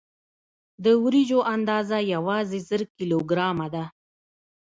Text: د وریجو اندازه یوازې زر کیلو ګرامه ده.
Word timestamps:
د 0.83 0.85
وریجو 1.03 1.39
اندازه 1.55 1.97
یوازې 2.13 2.59
زر 2.67 2.81
کیلو 2.95 3.19
ګرامه 3.29 3.67
ده. 3.73 3.83